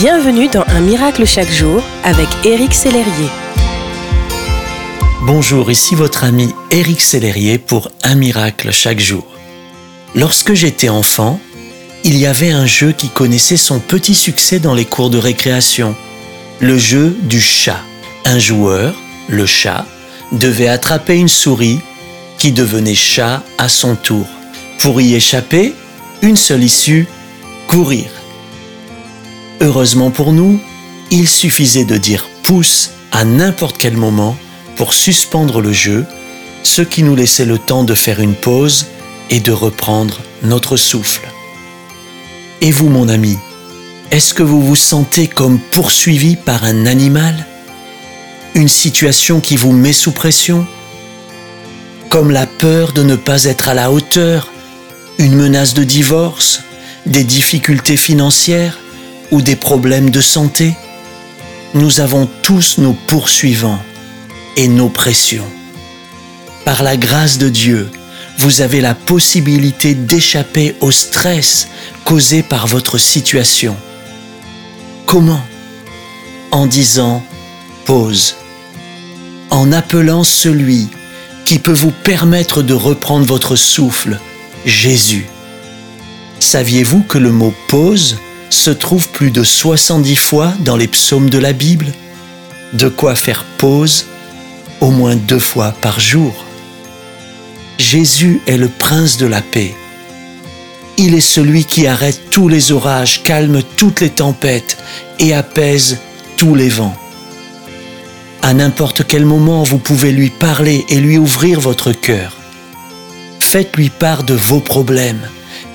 Bienvenue 0.00 0.48
dans 0.48 0.64
Un 0.66 0.80
miracle 0.80 1.26
chaque 1.26 1.50
jour 1.50 1.82
avec 2.04 2.26
Éric 2.46 2.72
Sellerier. 2.72 3.28
Bonjour, 5.24 5.70
ici 5.70 5.94
votre 5.94 6.24
ami 6.24 6.54
Éric 6.70 7.02
Sellerier 7.02 7.58
pour 7.58 7.90
Un 8.02 8.14
miracle 8.14 8.70
chaque 8.72 8.98
jour. 8.98 9.26
Lorsque 10.14 10.54
j'étais 10.54 10.88
enfant, 10.88 11.38
il 12.02 12.16
y 12.16 12.24
avait 12.24 12.50
un 12.50 12.64
jeu 12.64 12.92
qui 12.92 13.10
connaissait 13.10 13.58
son 13.58 13.78
petit 13.78 14.14
succès 14.14 14.58
dans 14.58 14.72
les 14.72 14.86
cours 14.86 15.10
de 15.10 15.18
récréation, 15.18 15.94
le 16.60 16.78
jeu 16.78 17.14
du 17.24 17.38
chat. 17.38 17.82
Un 18.24 18.38
joueur, 18.38 18.94
le 19.28 19.44
chat, 19.44 19.84
devait 20.32 20.68
attraper 20.68 21.16
une 21.16 21.28
souris 21.28 21.80
qui 22.38 22.52
devenait 22.52 22.94
chat 22.94 23.42
à 23.58 23.68
son 23.68 23.96
tour. 23.96 24.26
Pour 24.78 24.98
y 25.02 25.14
échapper, 25.14 25.74
une 26.22 26.36
seule 26.36 26.64
issue, 26.64 27.06
courir. 27.66 28.06
Heureusement 29.62 30.10
pour 30.10 30.32
nous, 30.32 30.58
il 31.10 31.28
suffisait 31.28 31.84
de 31.84 31.98
dire 31.98 32.26
pouce 32.44 32.92
à 33.12 33.24
n'importe 33.24 33.76
quel 33.78 33.96
moment 33.96 34.36
pour 34.76 34.94
suspendre 34.94 35.60
le 35.60 35.72
jeu, 35.72 36.06
ce 36.62 36.80
qui 36.80 37.02
nous 37.02 37.14
laissait 37.14 37.44
le 37.44 37.58
temps 37.58 37.84
de 37.84 37.94
faire 37.94 38.20
une 38.20 38.34
pause 38.34 38.86
et 39.28 39.40
de 39.40 39.52
reprendre 39.52 40.20
notre 40.42 40.78
souffle. 40.78 41.28
Et 42.62 42.70
vous, 42.70 42.88
mon 42.88 43.08
ami, 43.08 43.36
est-ce 44.10 44.32
que 44.32 44.42
vous 44.42 44.62
vous 44.62 44.76
sentez 44.76 45.26
comme 45.26 45.58
poursuivi 45.58 46.36
par 46.36 46.64
un 46.64 46.86
animal? 46.86 47.46
Une 48.54 48.68
situation 48.68 49.40
qui 49.40 49.56
vous 49.56 49.72
met 49.72 49.92
sous 49.92 50.12
pression? 50.12 50.66
Comme 52.08 52.30
la 52.30 52.46
peur 52.46 52.92
de 52.92 53.02
ne 53.02 53.14
pas 53.14 53.44
être 53.44 53.68
à 53.68 53.74
la 53.74 53.92
hauteur 53.92 54.50
Une 55.18 55.36
menace 55.36 55.74
de 55.74 55.84
divorce 55.84 56.62
Des 57.06 57.22
difficultés 57.22 57.96
financières 57.96 58.78
Ou 59.30 59.42
des 59.42 59.56
problèmes 59.56 60.10
de 60.10 60.20
santé 60.20 60.74
Nous 61.74 62.00
avons 62.00 62.28
tous 62.42 62.78
nos 62.78 62.92
poursuivants 62.92 63.80
et 64.56 64.68
nos 64.68 64.88
pressions. 64.88 65.46
Par 66.64 66.82
la 66.82 66.96
grâce 66.96 67.38
de 67.38 67.48
Dieu, 67.48 67.90
vous 68.38 68.60
avez 68.60 68.80
la 68.80 68.94
possibilité 68.94 69.94
d'échapper 69.94 70.74
au 70.80 70.90
stress 70.90 71.68
causé 72.04 72.42
par 72.42 72.66
votre 72.66 72.98
situation. 72.98 73.76
Comment? 75.06 75.42
En 76.50 76.66
disant 76.66 77.22
pause, 77.84 78.36
en 79.50 79.72
appelant 79.72 80.24
celui 80.24 80.88
qui 81.44 81.58
peut 81.58 81.72
vous 81.72 81.90
permettre 81.90 82.62
de 82.62 82.74
reprendre 82.74 83.26
votre 83.26 83.56
souffle, 83.56 84.18
Jésus. 84.64 85.26
Saviez-vous 86.38 87.02
que 87.02 87.18
le 87.18 87.32
mot 87.32 87.52
pause 87.68 88.16
se 88.50 88.70
trouve 88.70 89.08
plus 89.08 89.30
de 89.30 89.42
70 89.42 90.16
fois 90.16 90.52
dans 90.60 90.76
les 90.76 90.88
psaumes 90.88 91.30
de 91.30 91.38
la 91.38 91.52
Bible 91.52 91.86
De 92.72 92.88
quoi 92.88 93.14
faire 93.14 93.44
pause 93.58 94.06
au 94.80 94.90
moins 94.90 95.16
deux 95.16 95.38
fois 95.38 95.74
par 95.80 96.00
jour. 96.00 96.44
Jésus 97.78 98.40
est 98.46 98.56
le 98.56 98.68
prince 98.68 99.16
de 99.16 99.26
la 99.26 99.40
paix. 99.40 99.74
Il 100.98 101.14
est 101.14 101.20
celui 101.20 101.64
qui 101.64 101.86
arrête 101.86 102.20
tous 102.30 102.48
les 102.48 102.72
orages, 102.72 103.22
calme 103.22 103.62
toutes 103.76 104.00
les 104.00 104.10
tempêtes 104.10 104.76
et 105.18 105.32
apaise 105.32 105.98
tous 106.36 106.54
les 106.54 106.68
vents. 106.68 106.96
À 108.42 108.54
n'importe 108.54 109.06
quel 109.06 109.24
moment, 109.24 109.62
vous 109.62 109.78
pouvez 109.78 110.12
lui 110.12 110.30
parler 110.30 110.84
et 110.88 110.96
lui 110.96 111.18
ouvrir 111.18 111.60
votre 111.60 111.92
cœur. 111.92 112.36
Faites-lui 113.38 113.90
part 113.90 114.24
de 114.24 114.34
vos 114.34 114.60
problèmes 114.60 115.28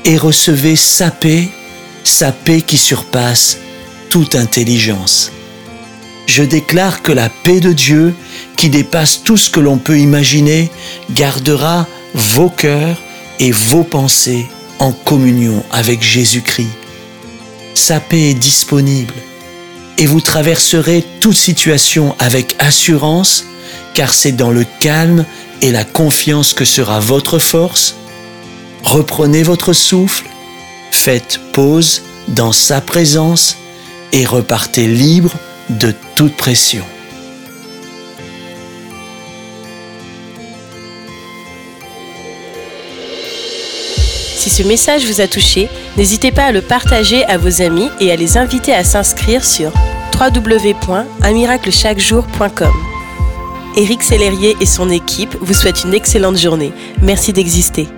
et 0.03 0.17
recevez 0.17 0.75
sa 0.75 1.11
paix, 1.11 1.49
sa 2.07 2.31
paix 2.31 2.61
qui 2.61 2.77
surpasse 2.77 3.57
toute 4.09 4.35
intelligence. 4.35 5.31
Je 6.27 6.43
déclare 6.43 7.01
que 7.01 7.11
la 7.11 7.29
paix 7.29 7.59
de 7.59 7.73
Dieu, 7.73 8.15
qui 8.57 8.69
dépasse 8.69 9.21
tout 9.23 9.37
ce 9.37 9.49
que 9.49 9.59
l'on 9.59 9.77
peut 9.77 9.99
imaginer, 9.99 10.71
gardera 11.11 11.87
vos 12.13 12.49
cœurs 12.49 12.97
et 13.39 13.51
vos 13.51 13.83
pensées 13.83 14.47
en 14.79 14.91
communion 14.91 15.63
avec 15.71 16.01
Jésus-Christ. 16.01 16.69
Sa 17.73 17.99
paix 17.99 18.31
est 18.31 18.33
disponible 18.33 19.13
et 19.97 20.05
vous 20.05 20.21
traverserez 20.21 21.03
toute 21.19 21.37
situation 21.37 22.15
avec 22.19 22.55
assurance 22.59 23.45
car 23.93 24.13
c'est 24.13 24.31
dans 24.31 24.51
le 24.51 24.65
calme 24.79 25.25
et 25.61 25.71
la 25.71 25.83
confiance 25.83 26.53
que 26.53 26.65
sera 26.65 26.99
votre 26.99 27.39
force. 27.39 27.95
Reprenez 28.83 29.43
votre 29.43 29.73
souffle, 29.73 30.25
faites 30.95 31.39
pause 31.51 32.01
dans 32.29 32.51
sa 32.51 32.81
présence 32.81 33.57
et 34.11 34.25
repartez 34.25 34.87
libre 34.87 35.35
de 35.69 35.93
toute 36.15 36.35
pression. 36.35 36.83
Si 44.35 44.49
ce 44.49 44.63
message 44.63 45.05
vous 45.05 45.21
a 45.21 45.27
touché, 45.27 45.69
n'hésitez 45.97 46.31
pas 46.31 46.45
à 46.45 46.51
le 46.51 46.61
partager 46.61 47.23
à 47.25 47.37
vos 47.37 47.61
amis 47.61 47.89
et 47.99 48.11
à 48.11 48.15
les 48.15 48.37
inviter 48.37 48.73
à 48.73 48.83
s'inscrire 48.83 49.43
sur 49.43 49.71
www.unmiraclechaquejour.com. 50.19 52.73
Éric 53.75 54.01
Sellerier 54.01 54.55
et 54.61 54.65
son 54.65 54.89
équipe 54.89 55.35
vous 55.41 55.53
souhaitent 55.53 55.83
une 55.83 55.93
excellente 55.93 56.37
journée. 56.37 56.71
Merci 57.01 57.33
d'exister. 57.33 57.89